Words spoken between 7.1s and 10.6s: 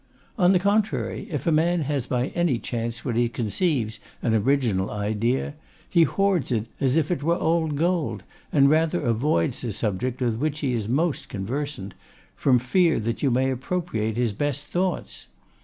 it were old gold; and rather avoids the subject with